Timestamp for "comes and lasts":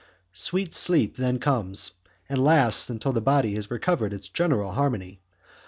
1.37-2.89